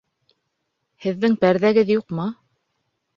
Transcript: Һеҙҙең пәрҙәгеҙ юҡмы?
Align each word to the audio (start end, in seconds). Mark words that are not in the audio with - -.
Һеҙҙең 1.05 1.35
пәрҙәгеҙ 1.45 1.91
юҡмы? 1.97 2.25